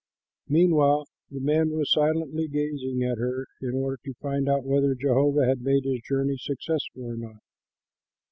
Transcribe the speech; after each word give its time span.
Meanwhile 0.47 1.05
the 1.29 1.39
man 1.39 1.69
was 1.69 1.91
silently 1.91 2.47
gazing 2.47 3.03
at 3.03 3.19
her 3.19 3.45
in 3.61 3.75
order 3.75 3.99
to 4.03 4.15
find 4.19 4.49
out 4.49 4.63
whether 4.63 4.95
Jehovah 4.95 5.45
had 5.45 5.61
made 5.61 5.83
his 5.83 6.01
journey 6.01 6.37
successful 6.39 7.03
or 7.03 7.15
not. 7.15 7.43